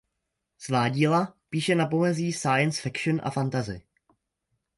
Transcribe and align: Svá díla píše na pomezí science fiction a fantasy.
Svá 0.57 0.89
díla 0.89 1.33
píše 1.49 1.75
na 1.75 1.85
pomezí 1.85 2.33
science 2.33 2.81
fiction 2.81 3.21
a 3.23 3.29
fantasy. 3.31 3.81